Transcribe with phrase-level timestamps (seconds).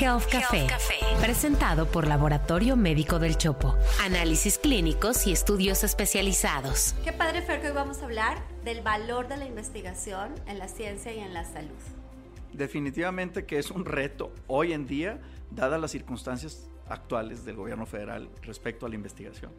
[0.00, 0.68] Health Café,
[1.20, 3.76] presentado por Laboratorio Médico del Chopo.
[4.04, 6.94] Análisis clínicos y estudios especializados.
[7.02, 10.68] Qué padre, Fer, que hoy vamos a hablar del valor de la investigación en la
[10.68, 11.74] ciencia y en la salud.
[12.52, 15.18] Definitivamente que es un reto hoy en día,
[15.50, 19.50] dadas las circunstancias actuales del gobierno federal respecto a la investigación.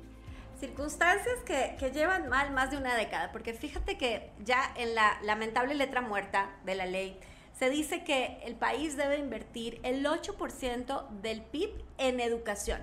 [0.57, 5.19] Circunstancias que, que, llevan mal más de una década, porque fíjate que ya en la
[5.23, 7.19] lamentable letra muerta de la ley
[7.59, 12.81] se dice que el país debe invertir el 8% del PIB en educación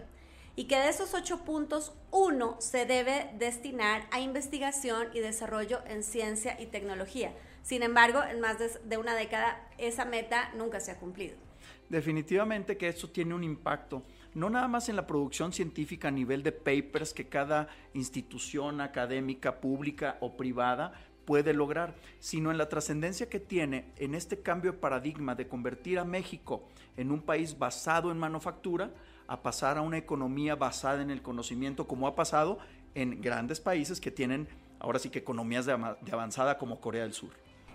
[0.55, 6.03] y que de esos 8 puntos, uno se debe destinar a investigación y desarrollo en
[6.03, 7.33] ciencia y tecnología.
[7.63, 11.37] Sin embargo, en más de, una década, esa meta nunca se ha cumplido.
[11.89, 14.03] Definitivamente que eso tiene un impacto
[14.35, 19.63] no nada más en la producción científica a nivel de papers que cada institución académica,
[19.63, 20.93] pública o privada
[21.27, 25.99] puede lograr, sino en la trascendencia que tiene en este cambio de paradigma de convertir
[25.99, 28.91] a México en un país basado en manufactura
[29.27, 32.59] a pasar a una economía basada en el conocimiento, como ha pasado
[32.95, 37.31] en grandes países que tienen ahora sí que economías de, avanzada como Corea del Sur.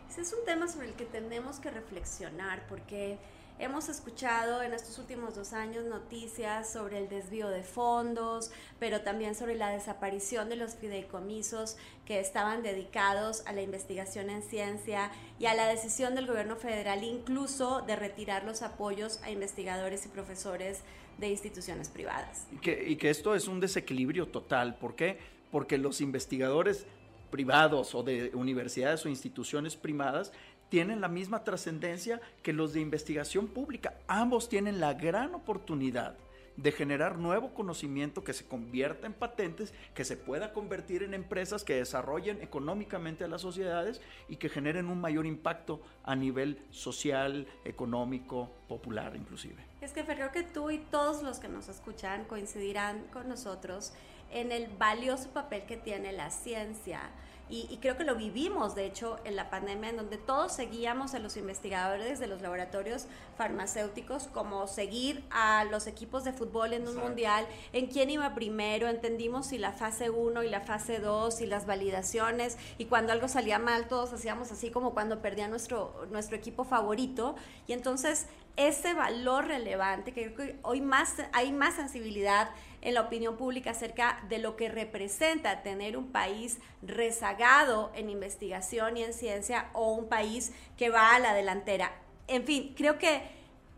[0.10, 3.18] Ese es un tema sobre el que tenemos que reflexionar porque
[3.62, 9.36] Hemos escuchado en estos últimos dos años noticias sobre el desvío de fondos, pero también
[9.36, 15.46] sobre la desaparición de los fideicomisos que estaban dedicados a la investigación en ciencia y
[15.46, 20.80] a la decisión del gobierno federal incluso de retirar los apoyos a investigadores y profesores
[21.20, 22.48] de instituciones privadas.
[22.52, 24.74] Y que, esto es un desequilibrio total.
[24.80, 25.20] ¿Por qué?
[25.52, 26.88] Porque los investigadores
[27.30, 30.34] privados o de universidades o instituciones privadas
[30.72, 33.94] tienen la misma trascendencia que los de investigación pública.
[34.08, 36.16] Ambos tienen la gran oportunidad
[36.56, 41.66] de generar nuevo conocimiento que se convierta en patentes, que se pueda convertir en empresas
[41.66, 44.00] que desarrollen económicamente a las sociedades
[44.30, 49.62] y que generen un mayor impacto a nivel social, económico, popular inclusive.
[49.82, 53.92] Es que creo que tú y todos los que nos escuchan coincidirán con nosotros
[54.32, 57.12] en el valioso papel que tiene la ciencia
[57.52, 61.20] y, creo que lo vivimos, de hecho, en la pandemia, en donde todos seguíamos a
[61.20, 63.08] los investigadores de los laboratorios
[63.38, 68.88] farmacéuticos, como seguir a los equipos de fútbol en un mundial, en quién iba primero,
[68.88, 73.28] entendimos si la fase 1 y la fase 2 y las validaciones, y cuando algo
[73.28, 77.36] salía mal, todos hacíamos así como cuando perdía nuestro, nuestro equipo favorito,
[77.68, 82.50] y entonces ese valor relevante, que creo que hoy más, hay más sensibilidad
[82.82, 88.98] en la opinión pública acerca de lo que representa tener un país rezagado en investigación
[88.98, 91.92] y en ciencia o un país que va a la delantera.
[92.28, 93.22] En fin, creo que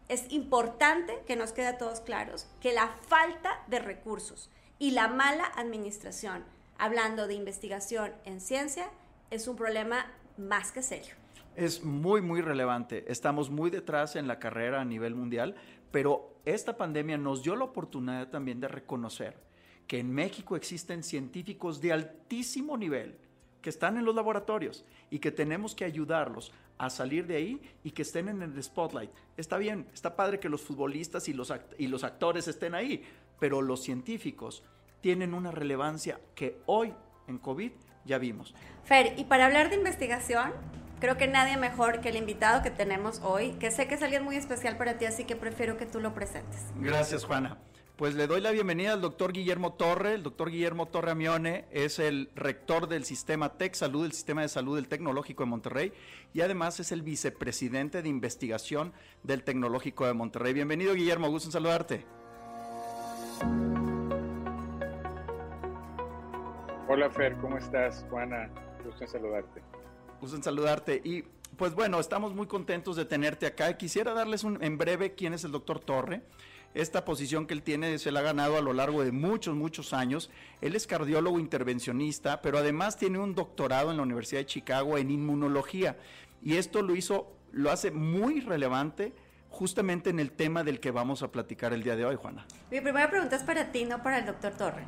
[0.09, 4.49] es importante que nos quede a todos claros que la falta de recursos
[4.79, 6.43] y la mala administración,
[6.77, 8.89] hablando de investigación en ciencia,
[9.31, 10.05] es un problema
[10.37, 11.15] más que serio.
[11.55, 13.05] Es muy, muy relevante.
[13.11, 15.55] Estamos muy detrás en la carrera a nivel mundial,
[15.93, 19.37] pero esta pandemia nos dio la oportunidad también de reconocer
[19.85, 23.15] que en México existen científicos de altísimo nivel
[23.61, 27.91] que están en los laboratorios y que tenemos que ayudarlos a salir de ahí y
[27.91, 29.11] que estén en el spotlight.
[29.37, 33.03] Está bien, está padre que los futbolistas y los, y los actores estén ahí,
[33.39, 34.63] pero los científicos
[34.99, 36.91] tienen una relevancia que hoy
[37.27, 37.71] en COVID
[38.03, 38.55] ya vimos.
[38.83, 40.53] Fer, y para hablar de investigación,
[41.03, 44.23] creo que nadie mejor que el invitado que tenemos hoy, que sé que es alguien
[44.23, 46.61] muy especial para ti, así que prefiero que tú lo presentes.
[46.77, 47.57] Gracias, Juana.
[47.97, 50.13] Pues le doy la bienvenida al doctor Guillermo Torre.
[50.13, 54.47] El doctor Guillermo Torre Amione es el rector del sistema Tech Salud, el sistema de
[54.47, 55.93] salud del Tecnológico de Monterrey,
[56.33, 58.93] y además es el vicepresidente de investigación
[59.23, 60.53] del Tecnológico de Monterrey.
[60.53, 62.05] Bienvenido, Guillermo, gusto en saludarte.
[66.87, 68.05] Hola, Fer, ¿cómo estás?
[68.09, 68.49] Juana,
[68.85, 69.82] gusto en saludarte
[70.23, 71.01] gusto en saludarte.
[71.03, 71.23] Y
[71.57, 73.77] pues bueno, estamos muy contentos de tenerte acá.
[73.77, 76.21] Quisiera darles un, en breve quién es el doctor Torre.
[76.73, 79.93] Esta posición que él tiene se la ha ganado a lo largo de muchos, muchos
[79.93, 80.31] años.
[80.61, 85.11] Él es cardiólogo intervencionista, pero además tiene un doctorado en la Universidad de Chicago en
[85.11, 85.97] inmunología.
[86.41, 89.13] Y esto lo hizo, lo hace muy relevante
[89.49, 92.47] justamente en el tema del que vamos a platicar el día de hoy, Juana.
[92.71, 94.85] Mi primera pregunta es para ti, no para el doctor Torre.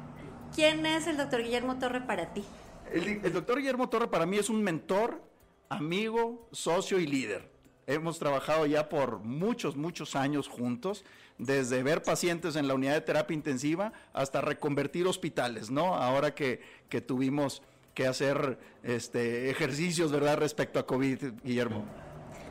[0.56, 2.44] ¿Quién es el doctor Guillermo Torre para ti?
[2.92, 5.22] El, doctor Guillermo Torre para mí es un mentor,
[5.70, 7.50] amigo, socio y líder.
[7.88, 11.06] Hemos trabajado ya por muchos, muchos años juntos,
[11.38, 15.96] desde ver pacientes en la unidad de terapia intensiva hasta reconvertir hospitales, ¿no?
[15.96, 17.62] Ahora que, que tuvimos
[17.94, 21.86] que hacer este, ejercicios, ¿verdad?, respecto a COVID, Guillermo.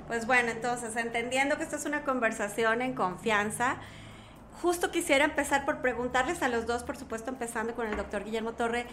[0.07, 3.79] Pues bueno, entonces, entendiendo que esto es una conversación en confianza,
[4.61, 8.53] justo quisiera empezar por preguntarles a los dos, por supuesto, empezando con el doctor Guillermo
[8.53, 8.87] Torre,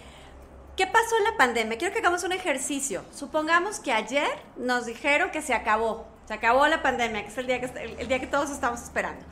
[0.77, 1.77] ¿Qué pasó en la pandemia?
[1.77, 3.03] Quiero que hagamos un ejercicio.
[3.11, 7.47] Supongamos que ayer nos dijeron que se acabó, se acabó la pandemia, que es el
[7.47, 9.23] día que, todos estamos esperando.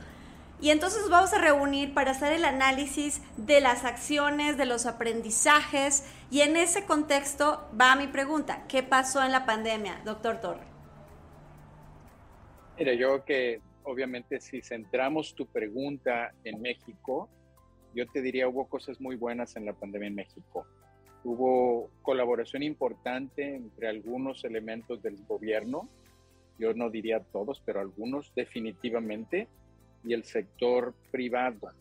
[0.60, 6.04] Y entonces vamos a reunir para hacer el análisis de las acciones, de los aprendizajes.
[6.30, 8.64] Y en ese contexto va mi pregunta.
[8.68, 10.66] ¿Qué pasó en la pandemia, doctor Torre?
[12.78, 17.30] Mira, yo que obviamente si centramos tu pregunta en México,
[17.94, 20.66] yo te diría hubo cosas muy buenas en la pandemia en México.
[21.22, 25.88] Hubo colaboración importante entre algunos elementos del gobierno,
[26.58, 29.48] yo no diría todos, pero algunos definitivamente,
[30.04, 31.72] y el sector privado.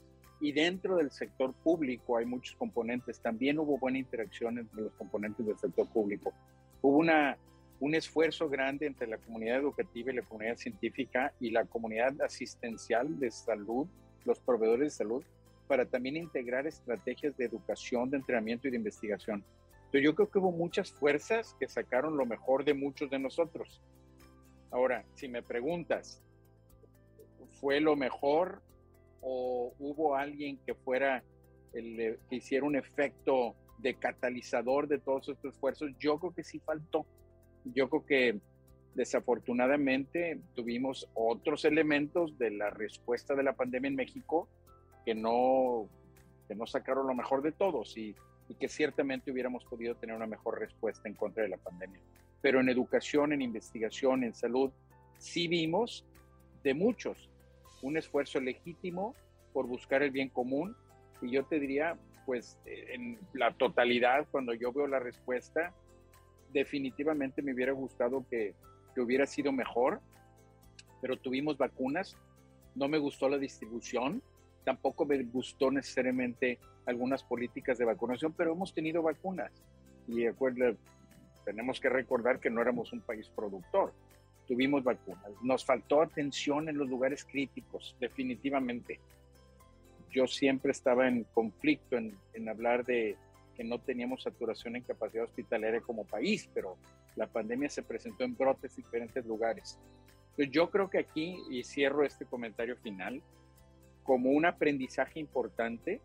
[0.41, 3.19] Y dentro del sector público hay muchos componentes.
[3.19, 6.33] También hubo buena interacción entre los componentes del sector público.
[6.81, 7.37] Hubo una,
[7.79, 13.19] un esfuerzo grande entre la comunidad educativa y la comunidad científica y la comunidad asistencial
[13.19, 13.87] de salud,
[14.25, 15.23] los proveedores de salud,
[15.69, 19.45] para también integrar estrategias de educación, de entrenamiento y de investigación.
[19.75, 23.79] Entonces yo creo que hubo muchas fuerzas que sacaron lo mejor de muchos de nosotros.
[24.71, 26.23] Ahora, si me preguntas,
[27.61, 28.63] ¿fue lo mejor
[29.21, 31.23] o hubo alguien que fuera
[31.73, 35.91] el, que hiciera un efecto de catalizador de todos estos esfuerzos?
[35.99, 37.05] Yo creo que sí faltó.
[37.63, 38.39] Yo creo que
[38.95, 44.49] desafortunadamente tuvimos otros elementos de la respuesta de la pandemia en México
[45.09, 45.89] que no,
[46.47, 48.15] que no sacaron lo mejor de todos y,
[48.47, 51.99] y que ciertamente hubiéramos podido tener una mejor respuesta en contra de la pandemia.
[52.41, 54.69] Pero en educación, en investigación, en salud,
[55.17, 56.05] sí vimos
[56.63, 57.27] de muchos
[57.81, 59.15] un esfuerzo legítimo
[59.51, 60.75] por buscar el bien común
[61.23, 61.97] y yo te diría,
[62.27, 65.73] pues en la totalidad, cuando yo veo la respuesta,
[66.53, 68.53] definitivamente me hubiera gustado que,
[68.93, 70.01] que hubiera sido mejor,
[71.01, 72.15] pero tuvimos vacunas,
[72.75, 74.21] no me gustó la distribución,
[74.69, 79.51] Tampoco me gustó necesariamente algunas políticas de vacunación, pero hemos tenido vacunas.
[80.07, 80.77] Y acuerdo,
[81.43, 83.95] tenemos que recordar que no éramos un país productor.
[84.47, 85.31] Tuvimos vacunas.
[85.41, 88.99] Nos faltó atención en los lugares críticos, definitivamente.
[90.11, 93.17] Yo siempre estaba en conflicto en, en hablar de
[93.55, 96.77] que no teníamos saturación en capacidad hospitalaria como país, pero
[97.15, 99.79] la pandemia se presentó en brotes en diferentes lugares.
[100.37, 103.23] Yo creo que aquí, y cierro este comentario final,
[104.09, 106.01] como un aprendizaje importante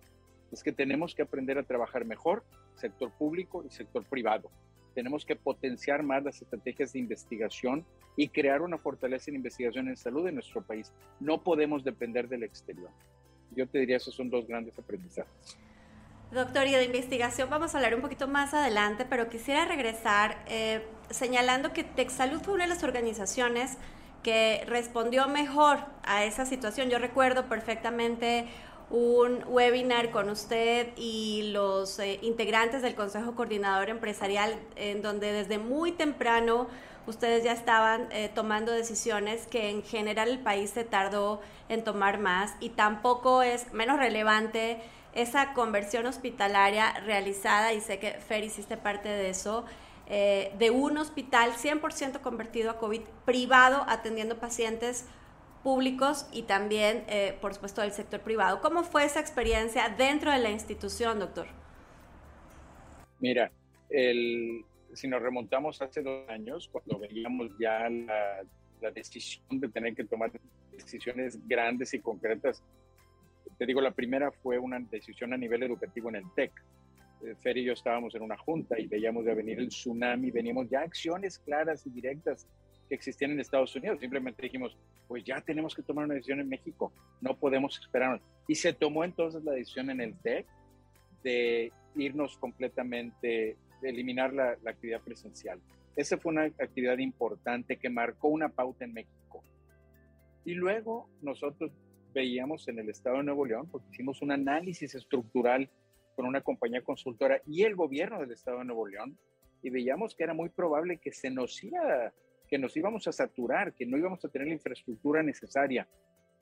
[0.52, 4.50] es que tenemos que aprender a trabajar mejor sector público y sector privado.
[4.94, 7.82] Tenemos que potenciar más las estrategias de investigación
[8.14, 10.92] y crear una fortaleza en investigación en salud en nuestro país.
[11.18, 12.90] No podemos depender del exterior.
[13.56, 15.56] Yo te diría, esos son dos grandes aprendizajes.
[16.30, 20.86] Doctor, y de investigación vamos a hablar un poquito más adelante, pero quisiera regresar eh,
[21.08, 23.78] señalando que Texsalud fue una de las organizaciones
[24.24, 26.90] que respondió mejor a esa situación.
[26.90, 28.46] Yo recuerdo perfectamente
[28.90, 35.58] un webinar con usted y los eh, integrantes del Consejo Coordinador Empresarial, en donde desde
[35.58, 36.66] muy temprano
[37.06, 42.18] ustedes ya estaban eh, tomando decisiones que en general el país se tardó en tomar
[42.18, 44.80] más y tampoco es menos relevante
[45.14, 49.64] esa conversión hospitalaria realizada, y sé que Fer hiciste parte de eso,
[50.06, 55.06] eh, de un hospital 100% convertido a COVID privado atendiendo pacientes
[55.62, 58.60] públicos y también, eh, por supuesto, del sector privado.
[58.60, 61.46] ¿Cómo fue esa experiencia dentro de la institución, doctor?
[63.20, 63.50] Mira,
[63.88, 68.44] si nos remontamos hace dos años, cuando veíamos ya la,
[68.82, 70.30] la decisión de tener que tomar
[70.72, 72.62] decisiones grandes y concretas,
[73.56, 76.52] te digo, la primera fue una decisión a nivel educativo en el TEC
[77.40, 80.81] Fer y yo estábamos en una junta y veíamos de venir el tsunami, veníamos ya
[80.81, 82.46] acciones claras y directas
[82.88, 84.00] que existían en Estados Unidos.
[84.00, 84.76] Simplemente dijimos,
[85.08, 88.20] pues ya tenemos que tomar una decisión en México, no podemos esperar.
[88.46, 90.46] Y se tomó entonces la decisión en el TEC
[91.22, 95.60] de irnos completamente, de eliminar la, la actividad presencial.
[95.96, 99.43] Esa fue una actividad importante que marcó una pauta en México.
[100.44, 101.72] Y luego nosotros
[102.12, 105.70] veíamos en el estado de Nuevo León, porque hicimos un análisis estructural
[106.14, 109.18] con una compañía consultora y el gobierno del estado de Nuevo León
[109.62, 112.12] y veíamos que era muy probable que se nos iba,
[112.48, 115.88] que nos íbamos a saturar, que no íbamos a tener la infraestructura necesaria.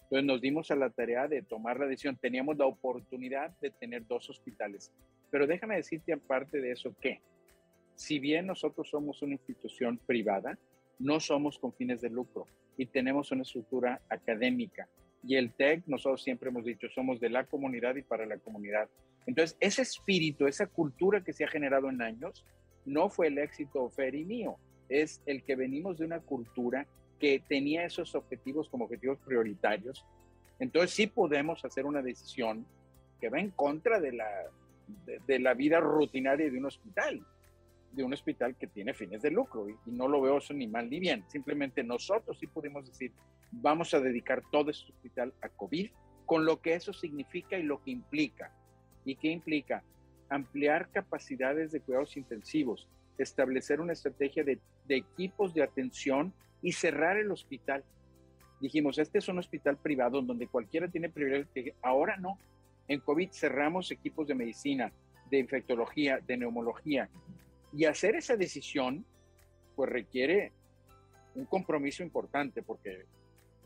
[0.02, 2.16] Entonces nos dimos a la tarea de tomar la decisión.
[2.16, 4.92] Teníamos la oportunidad de tener dos hospitales.
[5.30, 7.20] Pero déjame decirte aparte de eso que
[7.94, 10.58] si bien nosotros somos una institución privada,
[10.98, 14.88] no somos con fines de lucro y tenemos una estructura académica.
[15.22, 18.88] Y el TEC, nosotros siempre hemos dicho, somos de la comunidad y para la comunidad.
[19.26, 22.44] Entonces, ese espíritu, esa cultura que se ha generado en años,
[22.84, 24.56] no fue el éxito Fer y mío,
[24.88, 26.86] es el que venimos de una cultura
[27.18, 30.04] que tenía esos objetivos como objetivos prioritarios.
[30.58, 32.66] Entonces, sí podemos hacer una decisión
[33.20, 34.28] que va en contra de la,
[35.26, 37.24] de, la vida rutinaria de un hospital,
[37.92, 40.90] de un hospital que tiene fines de lucro, y, no lo veo eso ni mal
[40.90, 41.24] ni bien.
[41.28, 43.12] Simplemente nosotros sí pudimos decir,
[43.50, 45.90] vamos a dedicar todo este hospital a COVID
[46.26, 48.52] con lo que eso significa y lo que implica.
[49.04, 49.82] ¿Y qué implica?
[50.28, 57.30] Ampliar capacidades de cuidados intensivos, establecer una estrategia de, equipos de atención y cerrar el
[57.30, 57.84] hospital.
[58.60, 61.74] Dijimos, este es un hospital privado donde cualquiera tiene privilegio.
[61.82, 62.38] Ahora no.
[62.88, 64.92] En COVID cerramos equipos de medicina,
[65.30, 67.08] de infectología, de neumología.
[67.72, 69.04] Y hacer esa decisión,
[69.74, 70.52] pues requiere
[71.34, 73.06] un compromiso importante, porque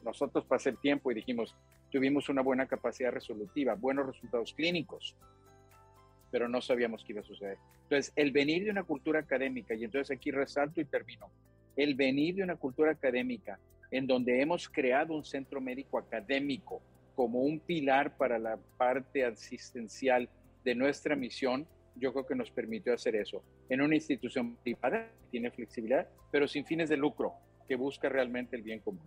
[0.05, 1.57] nosotros pasé el tiempo y dijimos,
[1.91, 5.17] tuvimos una buena capacidad resolutiva, buenos resultados clínicos,
[6.31, 7.59] pero no sabíamos qué iba a suceder.
[7.85, 11.31] Entonces, el venir de una cultura académica, y entonces aquí resalto y termino,
[11.77, 13.59] el venir de una cultura académica
[13.91, 16.83] en donde hemos creado un centro médico académico
[17.15, 20.29] como un pilar para la parte asistencial
[20.65, 23.43] de nuestra misión, yo creo que nos permitió hacer eso.
[23.69, 27.35] En una institución privada que tiene flexibilidad, pero sin fines de lucro,
[27.67, 29.07] que busca realmente el bien común.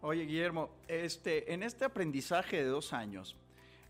[0.00, 3.36] Oye, Guillermo, este, en este aprendizaje de dos años,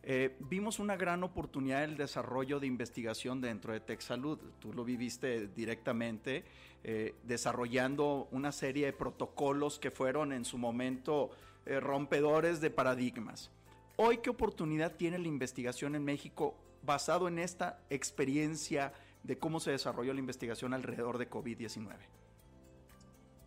[0.05, 4.39] eh, vimos una gran oportunidad del desarrollo de investigación dentro de TechSalud.
[4.59, 6.45] Tú lo viviste directamente,
[6.83, 11.31] eh, desarrollando una serie de protocolos que fueron en su momento
[11.67, 13.51] eh, rompedores de paradigmas.
[13.97, 19.71] Hoy, ¿qué oportunidad tiene la investigación en México basado en esta experiencia de cómo se
[19.71, 22.22] desarrolló la investigación alrededor de COVID-19?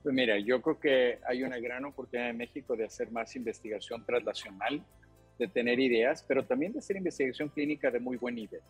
[0.05, 4.05] Pues mira, yo creo que hay una gran oportunidad en México de hacer más investigación
[4.05, 4.85] translacional
[5.39, 8.61] de tener ideas, pero también de hacer investigación clínica de muy buen nivel.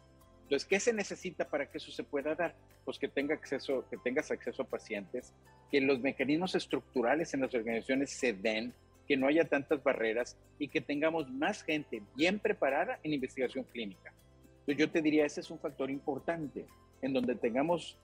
[0.44, 2.56] Entonces, ¿qué se necesita para que eso se pueda dar?
[2.86, 5.34] Pues que, tenga acceso, que tengas acceso a pacientes,
[5.70, 8.74] que los mecanismos estructurales en las organizaciones se den,
[9.06, 14.14] que no haya tantas barreras y que tengamos más gente bien preparada en investigación clínica.
[14.60, 16.66] Entonces, yo te diría, ese es un factor importante,
[17.02, 17.98] en donde tengamos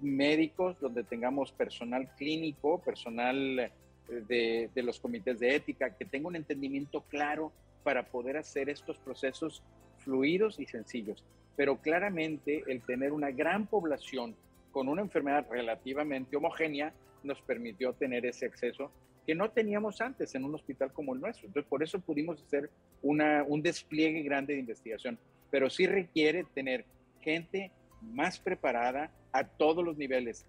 [0.00, 3.70] médicos, donde tengamos personal clínico, personal
[4.08, 8.98] eh, de, los comités de ética, que tenga un entendimiento claro para poder hacer estos
[8.98, 9.62] procesos
[9.98, 11.24] fluidos y sencillos.
[11.56, 14.34] Pero claramente el tener una gran población
[14.72, 18.90] con una enfermedad relativamente homogénea nos permitió tener ese acceso
[19.26, 21.46] que no teníamos antes en un hospital como el nuestro.
[21.46, 22.70] Entonces, por eso pudimos hacer
[23.02, 25.18] un despliegue grande de investigación.
[25.50, 26.84] Pero sí requiere tener
[27.22, 27.70] gente
[28.12, 30.46] más preparada a todos los niveles.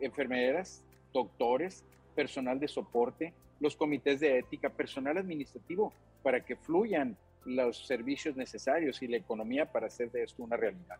[0.00, 0.82] Enfermeras,
[1.12, 1.84] doctores,
[2.14, 9.02] personal de soporte, los comités de ética, personal administrativo, para que fluyan los servicios necesarios
[9.02, 10.96] y la economía para hacer de esto una realidad.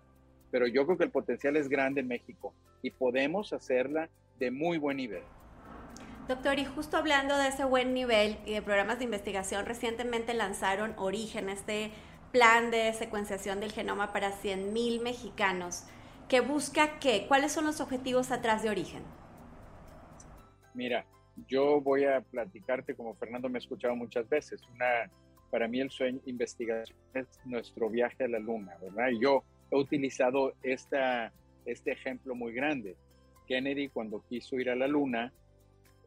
[0.51, 4.09] Pero yo creo que el potencial es grande en México y podemos hacerla
[4.39, 5.23] de muy buen nivel.
[6.29, 10.95] Doctor, y justo hablando de ese buen nivel y de programas de investigación, recientemente lanzaron
[10.97, 11.93] Origen, este
[12.37, 15.85] plan de secuenciación del genoma para 100.000 mexicanos,
[16.29, 17.25] que busca qué?
[17.27, 19.03] ¿Cuáles son los objetivos atrás de Origen?
[20.75, 21.07] Mira,
[21.49, 25.11] yo voy a platicarte, como Fernando me ha escuchado muchas veces, una,
[25.51, 29.09] para mí el sueño investigación es nuestro viaje a la luna, ¿verdad?
[29.13, 31.33] Y yo he utilizado esta,
[31.65, 32.97] este ejemplo muy grande.
[33.49, 35.33] Kennedy cuando quiso ir a la luna,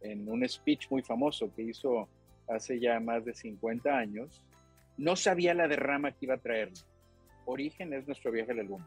[0.04, 2.08] en un speech muy famoso que hizo
[2.48, 4.44] hace ya más de 50 años,
[5.00, 6.72] no sabía la derrama que iba a traer.
[7.46, 8.86] Origen es nuestro viaje a la luna.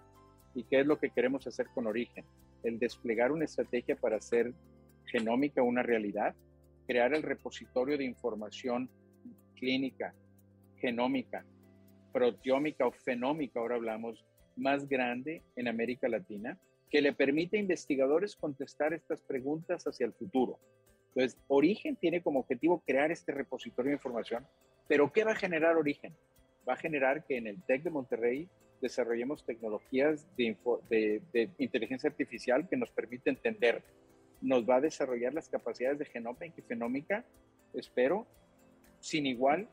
[0.54, 2.26] ¿Y qué es lo que queremos hacer con Origen?
[2.62, 4.52] El desplegar una estrategia para hacer
[5.07, 6.35] genómica una realidad,
[6.87, 8.90] crear el repositorio de información
[9.57, 10.14] clínica,
[10.76, 11.47] genómica,
[12.12, 14.23] proteómica o fenómica, ahora hablamos,
[14.54, 16.59] más grande en América Latina,
[16.90, 20.59] que le permite a investigadores contestar estas preguntas hacia el futuro.
[21.14, 24.47] Entonces, Origen tiene como objetivo crear este repositorio de información,
[24.88, 26.14] pero ¿qué va a generar Origen?
[26.69, 28.49] Va a generar que en el TEC de Monterrey
[28.81, 30.57] desarrollemos tecnologías de,
[31.59, 33.83] inteligencia artificial que nos permite entender
[34.42, 37.25] nos va a desarrollar las capacidades de genómica y fenómica,
[37.75, 38.26] espero,
[38.99, 39.69] sin igual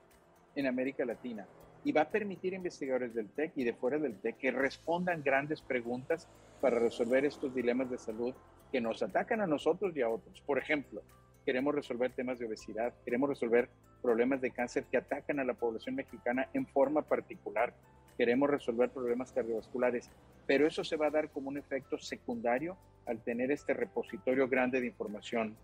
[0.55, 1.47] en América Latina.
[1.83, 5.23] Y va a permitir a investigadores del TEC y de fuera del TEC que respondan
[5.23, 6.27] grandes preguntas
[6.61, 8.33] para resolver estos dilemas de salud
[8.71, 10.41] que nos atacan a nosotros y a otros.
[10.41, 11.01] Por ejemplo,
[11.49, 13.69] queremos resolver temas de obesidad, queremos resolver
[14.03, 17.73] problemas de cáncer que atacan a la población mexicana en forma particular,
[18.19, 20.11] queremos resolver problemas cardiovasculares,
[20.45, 22.77] pero eso se va a dar como un efecto secundario
[23.07, 25.57] al tener este repositorio grande de información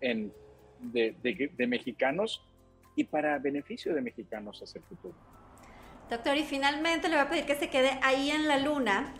[0.00, 0.32] en,
[0.78, 2.46] de, de, mexicanos
[2.94, 5.16] y para beneficio de mexicanos hacia el futuro.
[6.08, 9.12] Doctor, y finalmente le voy a pedir que se quede ahí en la luna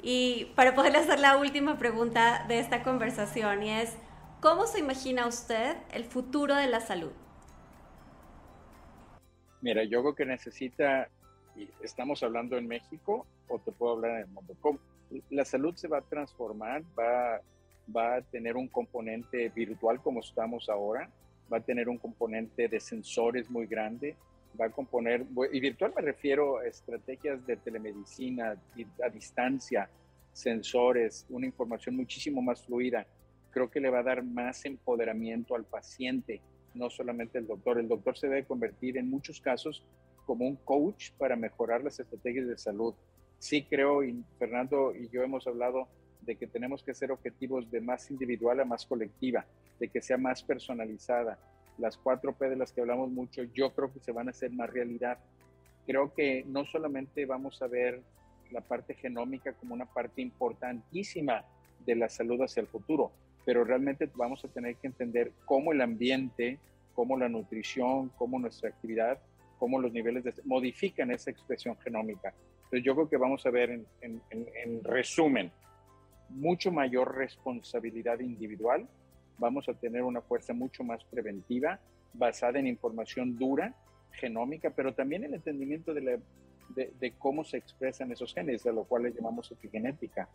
[0.00, 3.98] y para poderle hacer la última pregunta de esta conversación y es,
[4.40, 7.12] ¿cómo se imagina usted el futuro de la salud?
[9.60, 11.08] Mira, yo creo que necesita
[11.82, 14.54] estamos hablando en México o te puedo hablar en el mundo.
[15.30, 17.40] La salud se va a transformar, va,
[17.94, 21.10] va a tener un componente virtual como estamos ahora,
[21.52, 24.16] va a tener un componente de sensores muy grande,
[24.60, 28.56] va a componer, y virtual me refiero a estrategias de telemedicina
[29.02, 29.88] a distancia,
[30.32, 33.06] sensores, una información muchísimo más fluida.
[33.50, 36.40] Creo que le va a dar más empoderamiento al paciente,
[36.74, 37.78] no solamente el doctor.
[37.78, 39.84] El doctor se debe convertir en muchos casos
[40.26, 42.94] como un coach para mejorar las estrategias de salud.
[43.38, 45.88] Sí creo, y Fernando y yo hemos hablado
[46.20, 49.46] de que tenemos que ser objetivos de más individual a más colectiva,
[49.80, 51.38] de que sea más personalizada.
[51.78, 54.50] Las cuatro P de las que hablamos mucho, yo creo que se van a hacer
[54.50, 55.18] más realidad.
[55.86, 58.02] Creo que no solamente vamos a ver
[58.50, 61.44] la parte genómica como una parte importantísima
[61.86, 63.12] de la salud hacia el futuro,
[63.44, 66.58] pero realmente vamos a tener que entender cómo el ambiente,
[66.94, 69.18] cómo la nutrición, cómo nuestra actividad,
[69.58, 72.34] cómo los niveles de, modifican esa expresión genómica.
[72.64, 73.86] Entonces yo creo que vamos a ver en,
[74.30, 75.50] en resumen
[76.28, 78.86] mucho mayor responsabilidad individual,
[79.38, 81.80] vamos a tener una fuerza mucho más preventiva,
[82.12, 83.74] basada en información dura,
[84.12, 86.20] genómica, pero también el entendimiento de
[86.68, 90.28] de, cómo se expresan esos genes, de lo cual le llamamos epigenética.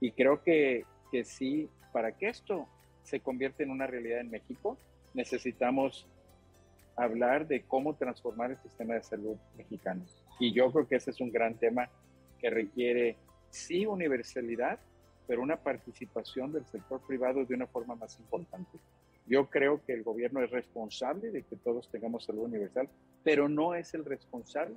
[0.00, 2.66] Y creo que, que sí, para que esto
[3.02, 4.76] se convierta en una realidad en México,
[5.14, 6.06] necesitamos
[6.96, 10.04] hablar de cómo transformar el sistema de salud mexicano.
[10.40, 11.88] Y yo creo que ese es un gran tema
[12.40, 13.16] que requiere,
[13.50, 14.78] sí, universalidad,
[15.26, 18.78] pero una participación del sector privado de una forma más importante.
[19.26, 22.88] Yo creo que el gobierno es responsable de que todos tengamos salud universal,
[23.22, 24.76] pero no es el responsable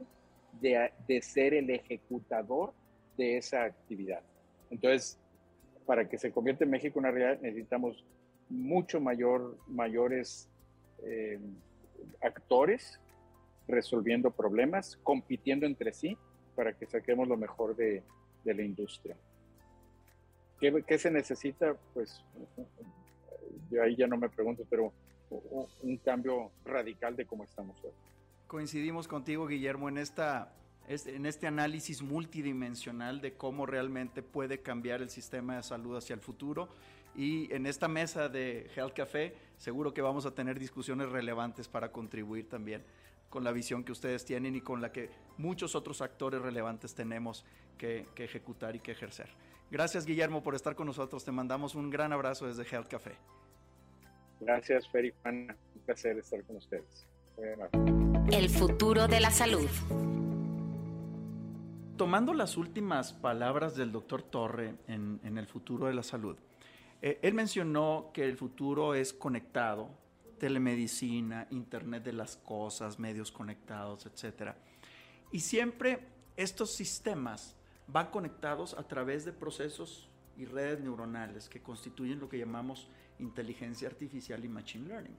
[0.60, 2.74] de, ser el ejecutador
[3.18, 4.22] de esa actividad.
[4.70, 5.18] Entonces,
[5.86, 8.04] para que se convierta en México una realidad, necesitamos
[8.50, 10.50] mucho mayor, mayores
[11.04, 11.40] eh,
[12.22, 13.00] actores
[13.68, 16.18] resolviendo problemas, compitiendo entre sí
[16.56, 18.04] para que saquemos lo mejor de,
[18.44, 19.16] la industria.
[20.60, 21.76] ¿Qué, se necesita?
[21.94, 22.24] Pues
[23.70, 24.92] yo ahí ya no me pregunto, pero
[25.82, 27.92] un cambio radical de cómo estamos hoy
[28.52, 30.52] coincidimos contigo, Guillermo, en, esta,
[30.92, 36.20] en este análisis multidimensional de cómo realmente puede cambiar el sistema de salud hacia el
[36.20, 36.70] futuro.
[37.16, 41.92] Y en esta mesa de Health Café seguro que vamos a tener discusiones relevantes para
[41.92, 42.84] contribuir también
[43.30, 47.46] con la visión que ustedes tienen y con la que muchos otros actores relevantes tenemos
[47.78, 49.30] que, ejecutar y que ejercer.
[49.70, 51.24] Gracias Guillermo por estar con nosotros.
[51.24, 53.14] Te mandamos un gran abrazo desde Health Café.
[54.42, 57.08] Gracias, Feri Un placer estar con ustedes.
[58.32, 59.70] El futuro de la salud.
[62.02, 66.36] Tomando las últimas palabras del doctor Torre en, el futuro de la salud,
[67.00, 69.88] eh, él mencionó que el futuro es conectado,
[70.40, 74.54] telemedicina, Internet de las cosas, medios conectados, etc.
[75.32, 76.00] Y siempre
[76.36, 82.40] estos sistemas van conectados a través de procesos y redes neuronales que constituyen lo que
[82.40, 82.88] llamamos
[83.20, 85.18] inteligencia artificial y machine learning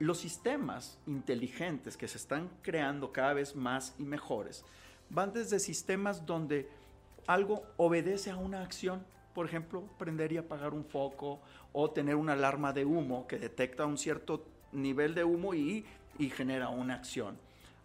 [0.00, 4.64] los sistemas inteligentes que se están creando cada vez más y mejores
[5.10, 6.68] van desde sistemas donde
[7.26, 11.40] algo obedece a una acción, por ejemplo, prender y apagar un foco
[11.72, 15.84] o tener una alarma de humo que detecta un cierto nivel de humo y,
[16.36, 17.38] genera una acción,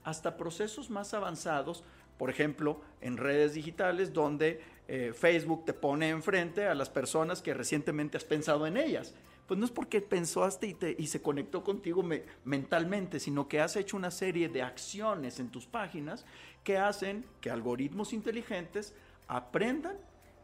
[0.04, 1.86] hasta procesos más avanzados,
[2.18, 7.54] por ejemplo, en redes digitales donde eh, Facebook te pone enfrente a las personas que
[7.54, 9.14] recientemente has pensado en ellas
[9.48, 12.04] pues no es porque pensaste y, y se conectó contigo
[12.44, 16.26] mentalmente, sino que has hecho una serie de acciones en tus páginas
[16.64, 18.94] que hacen que algoritmos inteligentes
[19.28, 19.98] aprendan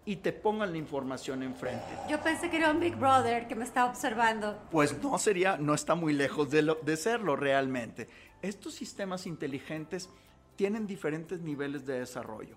[0.06, 1.86] y te pongan la información enfrente.
[2.10, 4.60] Yo pensé que era un Big Brother que me estaba observando.
[4.72, 8.08] Pues no sería, no está muy lejos de, de serlo realmente.
[8.42, 10.10] Estos sistemas inteligentes
[10.56, 12.56] tienen diferentes niveles de desarrollo.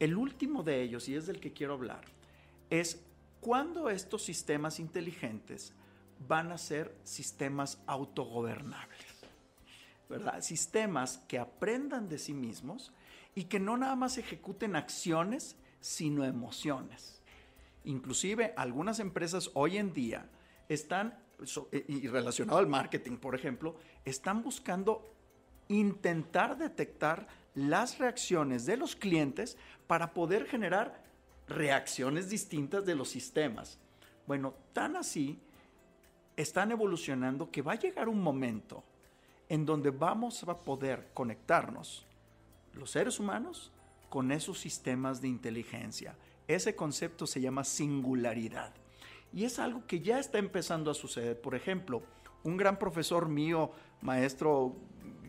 [0.00, 2.02] El último de ellos, y es del que quiero hablar,
[2.68, 3.00] es
[3.44, 5.74] ¿Cuándo estos sistemas inteligentes
[6.26, 9.26] van a ser sistemas autogobernables?
[10.08, 10.40] ¿Verdad?
[10.40, 12.94] Sistemas que aprendan de sí mismos
[13.34, 17.20] y que no nada más ejecuten acciones, sino emociones.
[17.84, 20.26] Inclusive algunas empresas hoy en día
[20.70, 21.18] están,
[21.70, 23.76] eh, y relacionado al marketing, por ejemplo,
[24.06, 25.14] están buscando
[25.68, 31.03] intentar detectar las reacciones de los clientes para poder generar
[31.48, 33.78] reacciones distintas de los sistemas.
[34.26, 35.38] Bueno, tan así
[36.36, 38.82] están evolucionando que va a llegar un momento
[39.48, 42.06] en donde vamos a poder conectarnos
[42.72, 43.70] los seres humanos
[44.08, 46.16] con esos sistemas de inteligencia.
[46.48, 48.72] Ese concepto se llama singularidad.
[49.32, 51.40] Y es algo que ya está empezando a suceder.
[51.40, 52.02] Por ejemplo,
[52.42, 54.76] un gran profesor mío, maestro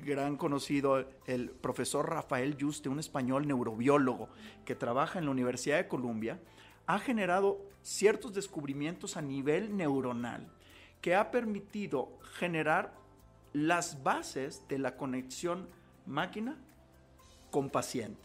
[0.05, 4.29] gran conocido, el profesor Rafael Yuste, un español neurobiólogo
[4.63, 6.39] que trabaja en la Universidad de Columbia,
[6.85, 10.47] ha generado ciertos descubrimientos a nivel neuronal
[11.01, 12.93] que ha permitido generar
[13.51, 15.67] las bases de la conexión
[16.05, 16.57] máquina
[17.51, 18.23] con paciente.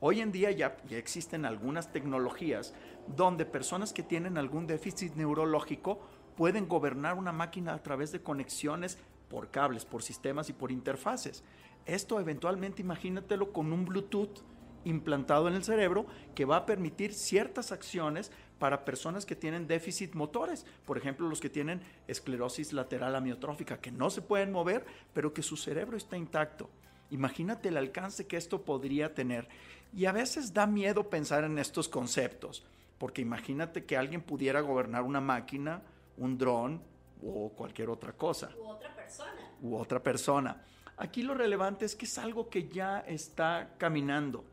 [0.00, 2.74] Hoy en día ya, ya, existen algunas tecnologías
[3.06, 6.00] donde personas que tienen algún déficit neurológico
[6.36, 8.98] pueden gobernar una máquina a través de conexiones
[9.34, 11.42] por cables, por sistemas y por interfaces.
[11.86, 14.44] Esto eventualmente imagínatelo con un Bluetooth
[14.84, 20.14] implantado en el cerebro que va a permitir ciertas acciones para personas que tienen déficit
[20.14, 25.34] motores, por ejemplo, los que tienen esclerosis lateral amiotrófica, que no se pueden mover, pero
[25.34, 26.70] que su cerebro está intacto.
[27.10, 29.48] Imagínate el alcance que esto podría tener.
[29.92, 32.64] Y a veces da miedo pensar en estos conceptos,
[32.98, 35.82] porque imagínate que alguien pudiera gobernar una máquina,
[36.16, 36.93] un dron
[37.24, 38.50] o cualquier otra cosa.
[38.58, 39.32] U otra persona.
[39.62, 40.64] U otra persona.
[40.96, 44.44] Aquí lo relevante es que es algo que ya está caminando.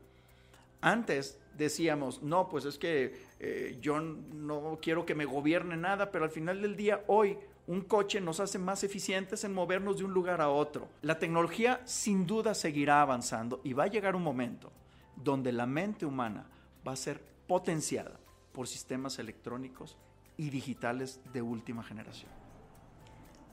[0.80, 6.24] Antes decíamos, no, pues es que eh, yo no quiero que me gobierne nada, pero
[6.24, 10.12] al final del día, hoy un coche nos hace más eficientes en movernos de un
[10.12, 10.88] lugar a otro.
[11.02, 14.72] La tecnología sin duda seguirá avanzando y va a llegar un momento
[15.14, 16.46] donde la mente humana
[16.86, 18.18] va a ser potenciada
[18.52, 19.96] por sistemas electrónicos
[20.36, 22.41] y digitales de última generación.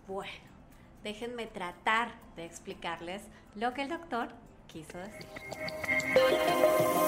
[0.09, 0.31] Bueno,
[1.03, 3.21] déjenme tratar de explicarles
[3.53, 4.29] lo que el doctor
[4.67, 5.27] quiso decir.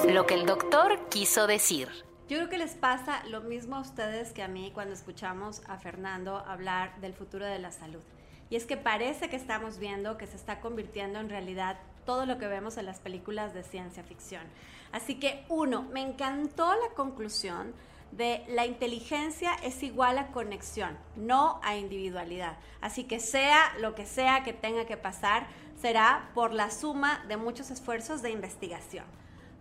[0.08, 1.88] Lo que el doctor quiso decir.
[2.28, 5.78] Yo creo que les pasa lo mismo a ustedes que a mí cuando escuchamos a
[5.78, 8.04] Fernando hablar del futuro de la salud.
[8.50, 12.38] Y es que parece que estamos viendo que se está convirtiendo en realidad todo lo
[12.38, 14.44] que vemos en las películas de ciencia ficción.
[14.92, 17.74] Así que, uno, me encantó la conclusión
[18.12, 22.58] de la inteligencia es igual a conexión, no a individualidad.
[22.80, 25.46] Así que sea lo que sea que tenga que pasar,
[25.80, 29.04] será por la suma de muchos esfuerzos de investigación.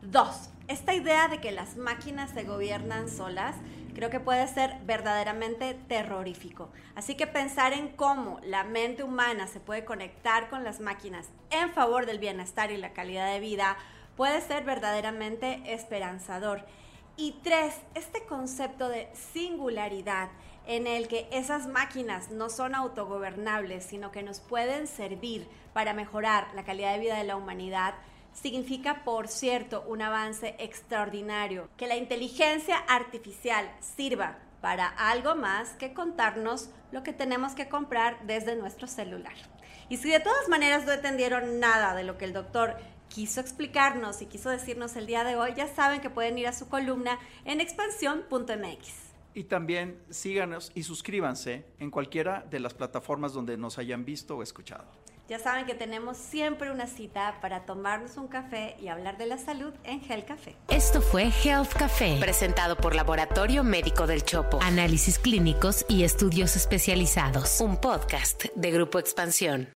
[0.02, 3.56] Dos, esta idea de que las máquinas se gobiernan solas
[3.94, 6.70] creo que puede ser verdaderamente terrorífico.
[6.96, 11.72] Así que pensar en cómo la mente humana se puede conectar con las máquinas en
[11.72, 13.78] favor del bienestar y la calidad de vida
[14.16, 16.66] puede ser verdaderamente esperanzador.
[17.17, 20.30] Y tres, este concepto de singularidad
[20.65, 26.47] en el que esas máquinas no son autogobernables, sino que nos pueden servir para mejorar
[26.56, 27.95] la calidad de vida de la humanidad,
[28.34, 31.69] significa, por cierto, un avance extraordinario.
[31.78, 38.19] Que la inteligencia artificial sirva para algo más que contarnos lo que tenemos que comprar
[38.26, 39.34] desde nuestro celular.
[39.89, 42.78] Y si de todas maneras no entendieron nada de lo que el doctor
[43.12, 46.54] quiso explicarnos y quiso decirnos el día de hoy, ya saben que pueden ir a
[46.54, 49.12] su columna en expansión.mx.
[49.34, 54.43] Y también síganos y suscríbanse en cualquiera de las plataformas donde nos hayan visto o
[54.43, 54.86] escuchado.
[55.30, 59.38] Ya saben que tenemos siempre una cita para tomarnos un café y hablar de la
[59.38, 60.58] salud en Health Café.
[60.67, 64.60] Esto fue Health Café, presentado por Laboratorio Médico del Chopo.
[64.62, 67.62] Análisis clínicos y estudios especializados.
[67.62, 69.69] Un podcast de Grupo Expansión.